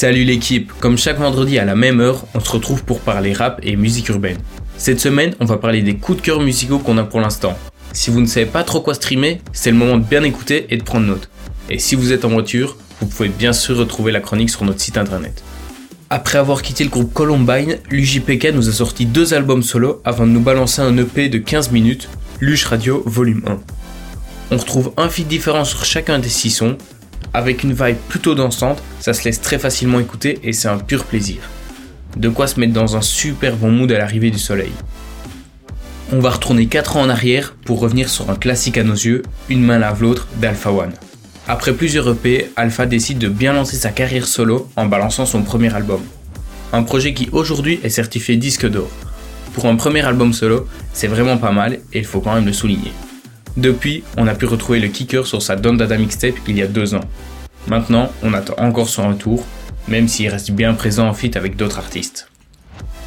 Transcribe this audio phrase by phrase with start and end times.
[0.00, 3.58] Salut l'équipe, comme chaque vendredi à la même heure, on se retrouve pour parler rap
[3.64, 4.38] et musique urbaine.
[4.76, 7.58] Cette semaine, on va parler des coups de cœur musicaux qu'on a pour l'instant.
[7.92, 10.76] Si vous ne savez pas trop quoi streamer, c'est le moment de bien écouter et
[10.76, 11.28] de prendre note.
[11.68, 14.80] Et si vous êtes en voiture, vous pouvez bien sûr retrouver la chronique sur notre
[14.80, 15.42] site internet.
[16.10, 20.30] Après avoir quitté le groupe Columbine, l'UJPK nous a sorti deux albums solo avant de
[20.30, 22.08] nous balancer un EP de 15 minutes,
[22.38, 23.58] Luche Radio Volume 1.
[24.52, 26.78] On retrouve un feed différent sur chacun des six sons,
[27.34, 31.04] avec une vibe plutôt dansante, ça se laisse très facilement écouter et c'est un pur
[31.04, 31.38] plaisir.
[32.16, 34.72] De quoi se mettre dans un super bon mood à l'arrivée du soleil.
[36.10, 39.22] On va retourner 4 ans en arrière pour revenir sur un classique à nos yeux,
[39.50, 40.92] Une main lave l'autre d'Alpha One.
[41.46, 45.74] Après plusieurs EP, Alpha décide de bien lancer sa carrière solo en balançant son premier
[45.74, 46.00] album.
[46.72, 48.90] Un projet qui aujourd'hui est certifié disque d'or.
[49.54, 52.52] Pour un premier album solo, c'est vraiment pas mal et il faut quand même le
[52.52, 52.92] souligner.
[53.58, 56.68] Depuis, on a pu retrouver le kicker sur sa Don Dada mixtape il y a
[56.68, 57.00] deux ans.
[57.66, 59.44] Maintenant, on attend encore son retour,
[59.88, 62.28] même s'il reste bien présent en feat avec d'autres artistes.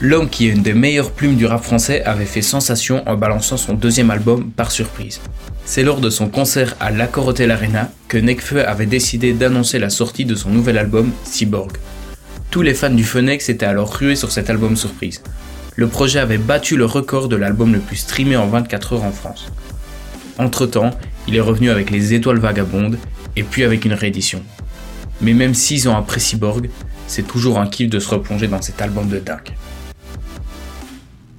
[0.00, 3.58] L'homme qui est une des meilleures plumes du rap français avait fait sensation en balançant
[3.58, 5.20] son deuxième album par surprise.
[5.66, 9.90] C'est lors de son concert à l'Accor Hotel Arena que Nekfeu avait décidé d'annoncer la
[9.90, 11.72] sortie de son nouvel album Cyborg.
[12.50, 15.20] Tous les fans du Phoenix étaient alors rués sur cet album surprise.
[15.76, 19.12] Le projet avait battu le record de l'album le plus streamé en 24 heures en
[19.12, 19.52] France.
[20.38, 20.90] Entre-temps,
[21.26, 22.98] il est revenu avec Les Étoiles Vagabondes
[23.36, 24.42] et puis avec une réédition.
[25.20, 26.70] Mais même 6 ans après Cyborg,
[27.08, 29.52] c'est toujours un kiff de se replonger dans cet album de dingue.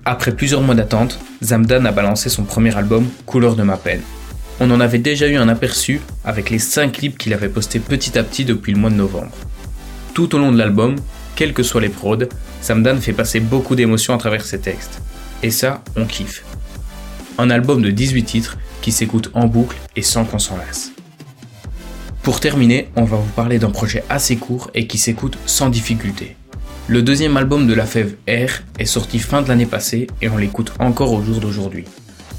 [0.03, 4.01] Après plusieurs mois d'attente, Zamdan a balancé son premier album, Couleur de ma peine.
[4.59, 8.17] On en avait déjà eu un aperçu avec les 5 clips qu'il avait postés petit
[8.17, 9.31] à petit depuis le mois de novembre.
[10.13, 10.95] Tout au long de l'album,
[11.35, 12.25] quels que soient les prods,
[12.61, 15.01] Zamdan fait passer beaucoup d'émotions à travers ses textes.
[15.43, 16.43] Et ça, on kiffe.
[17.41, 20.91] Un album de 18 titres qui s'écoute en boucle et sans qu'on s'en lasse.
[22.21, 26.35] Pour terminer, on va vous parler d'un projet assez court et qui s'écoute sans difficulté.
[26.89, 30.35] Le deuxième album de La Fève R est sorti fin de l'année passée et on
[30.35, 31.85] l'écoute encore au jour d'aujourd'hui.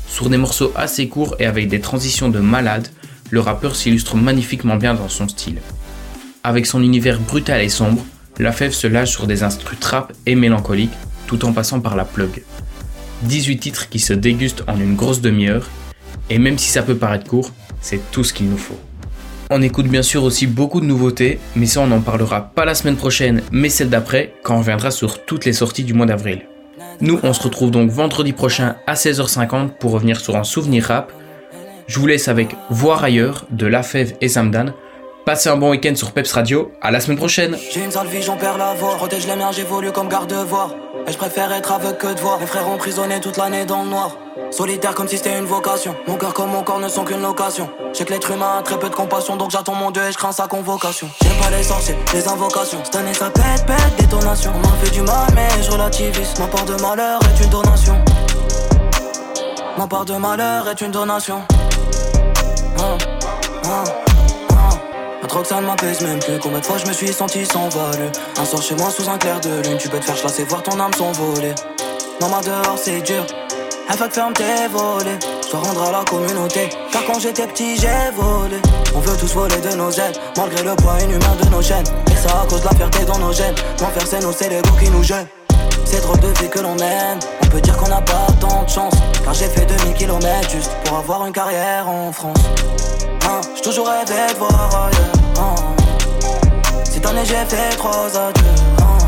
[0.06, 2.88] Sur des morceaux assez courts et avec des transitions de malade,
[3.30, 5.62] le rappeur s'illustre magnifiquement bien dans son style.
[6.44, 8.04] Avec son univers brutal et sombre,
[8.38, 10.92] La Fève se lâche sur des instrus trap et mélancoliques
[11.26, 12.42] tout en passant par la plug.
[13.22, 15.68] 18 titres qui se dégustent en une grosse demi-heure
[16.30, 17.50] et même si ça peut paraître court,
[17.80, 18.78] c'est tout ce qu'il nous faut.
[19.50, 22.76] On écoute bien sûr aussi beaucoup de nouveautés, mais ça on n'en parlera pas la
[22.76, 26.46] semaine prochaine, mais celle d'après, quand on reviendra sur toutes les sorties du mois d'avril.
[27.00, 31.12] Nous, on se retrouve donc vendredi prochain à 16h50 pour revenir sur un souvenir rap.
[31.86, 34.74] Je vous laisse avec Voir ailleurs de La Fève et Samdan.
[35.26, 36.72] Passez un bon week-end sur Peps Radio.
[36.80, 37.56] À la semaine prochaine.
[37.72, 38.98] J'ai une sale j'en perds la voix.
[39.36, 40.74] Miens, j'évolue comme garde-voir.
[41.10, 42.38] Je préfère être aveugle que de voir.
[42.38, 44.16] Mes frères emprisonnés toute l'année dans le noir.
[44.52, 45.96] Solitaire comme si c'était une vocation.
[46.06, 47.68] Mon cœur comme mon corps ne sont qu'une location.
[47.92, 50.16] Je que l'être humain a très peu de compassion, donc j'attends mon dieu et je
[50.16, 51.08] crains sa convocation.
[51.22, 52.78] J'aime pas les sorciers, les invocations.
[52.84, 54.52] Cette année ça pète, pète, détonation.
[54.54, 56.38] On m'a fait du mal, mais je relativise.
[56.38, 58.04] Ma part de malheur est une donation.
[59.76, 61.42] Ma part de malheur est une donation.
[62.78, 62.96] Ah,
[63.64, 64.09] ah,
[65.30, 66.38] drogue ça ne m'apaise même plus.
[66.40, 68.10] Combien de fois je me suis senti sans valeur.
[68.36, 70.62] Un soir chez moi sous un clair de lune, tu peux te faire chasser, voir
[70.62, 71.54] ton âme s'envoler.
[72.20, 73.24] Maman dehors c'est dur.
[73.88, 75.18] Elle va te fermer tes volets.
[75.50, 76.68] Je rendre à la communauté.
[76.92, 78.56] Car quand j'étais petit, j'ai volé.
[78.94, 81.86] On veut tous voler de nos ailes, malgré le poids inhumain de nos chaînes.
[82.10, 83.54] Et ça à cause de la fierté dans nos gènes.
[83.80, 84.48] L'enfer, c'est nous, c'est
[84.78, 85.26] qui nous gêne.
[85.84, 87.18] C'est trop de vie que l'on mène.
[87.50, 88.94] Peut dire qu'on n'a pas tant de chance.
[89.24, 92.38] Car j'ai fait 2000 km juste pour avoir une carrière en France.
[93.26, 95.12] Hein, j'ai toujours rêvé de voir ailleurs.
[95.38, 95.54] Hein.
[96.84, 98.44] Cette année, j'ai fait trois adieux.
[98.80, 98.98] Hein.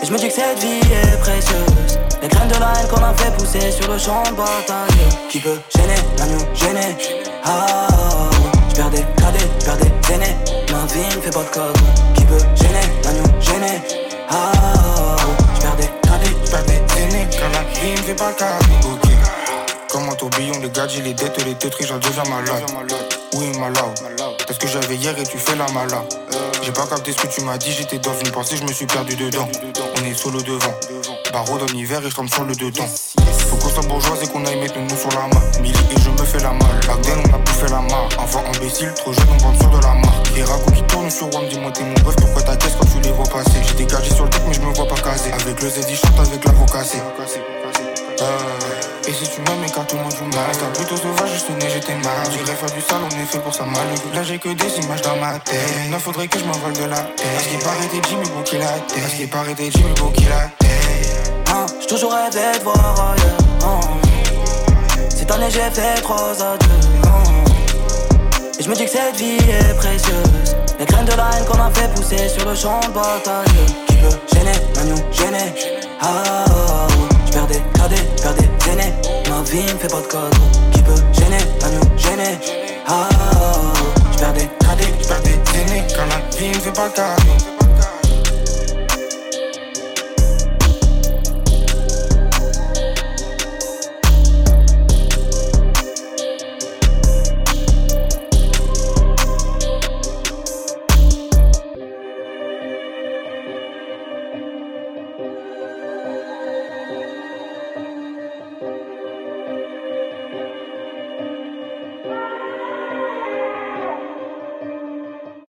[0.00, 1.98] Et je me dis que cette vie est précieuse.
[2.22, 5.08] Les graines de la haine qu'on a fait pousser sur le champ de bataille.
[5.28, 6.96] Qui peut gêner, l'agneau gêné.
[7.44, 8.30] Ah, ah, ah.
[8.68, 10.36] j'perds des cadets, j'perds des aînés.
[10.70, 11.87] Ma vie me fait pas de cadeau.
[19.90, 22.62] Comme un tourbillon, les gadgets, les dettes, les teuteries, j'ai déjà malade.
[23.34, 23.84] Oui, malade.
[24.46, 26.04] Parce que j'avais hier et tu fais la malade.
[26.62, 28.86] J'ai pas capté ce que tu m'as dit, j'étais dans une pensée, je me suis
[28.86, 29.48] perdu dedans.
[29.96, 30.74] On est solo devant.
[31.32, 32.86] Barreau dans l'hiver et je tombe sur le dedans.
[33.48, 35.42] Faut qu'on soit bourgeoise et qu'on aille mettre nous sur la main.
[35.62, 36.80] Milly et je me fais la malle.
[36.86, 38.08] La on a bouffé la main.
[38.18, 40.30] Enfant imbécile, trop jeune, on vend sur de la marque.
[40.34, 43.00] Les ragots qui tournent sur One, dis-moi t'es mon rêve, pourquoi ta caisse quand tu
[43.00, 43.62] les vois passer?
[43.66, 45.32] J'ai dégagé sur le deck, mais je me vois pas casé.
[45.32, 46.52] Avec le Z, chante avec la.
[48.20, 48.67] Euh,
[49.08, 50.50] et si tu m'aimes, écarte-moi du mal.
[50.52, 52.18] T'as plutôt sauvage, je sonnais, j'étais mal.
[52.30, 53.86] J'irais faire du sale, on est fait pour ça mal.
[54.14, 55.56] Là, j'ai que des images dans ma tête.
[55.90, 57.26] Il faudrait que je m'envole de la tête.
[57.34, 59.00] Parce qu'il paraît des Jimmy Boo qui la tête.
[59.00, 61.32] Parce qu'il paraît des Jimmy Boo qui la tête.
[61.50, 63.38] Hein, j'ai toujours rêvé de voir ailleurs.
[63.64, 63.80] hein.
[65.08, 66.68] Cette année j'ai fait trois adieux.
[67.04, 67.22] hein.
[68.58, 70.56] Et je me dis que cette vie est précieuse.
[70.78, 73.46] Les graines de la haine qu'on a fait pousser sur le champ de bataille.
[73.86, 75.54] Qui peut gêner, l'agneau gêner.
[76.00, 77.07] Ah, oh,
[77.38, 78.92] faire des KD, faire des gênés.
[79.28, 80.30] Ma vie me fait pas de cadeau.
[80.72, 82.38] Qui peut gêner, à nous gêner.
[82.86, 83.72] Ah, ah, ah.
[84.12, 84.48] je perds des
[85.02, 85.84] je perds des gênés.
[85.94, 87.57] Quand la vie me fait pas de cadeau.